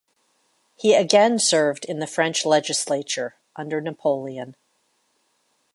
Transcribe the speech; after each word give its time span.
He 0.75 0.95
again 0.95 1.37
served 1.37 1.85
in 1.85 1.99
the 1.99 2.07
French 2.07 2.43
legislature 2.43 3.35
under 3.55 3.79
Napoleon. 3.79 4.55